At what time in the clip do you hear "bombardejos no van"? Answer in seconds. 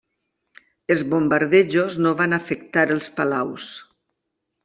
1.09-2.35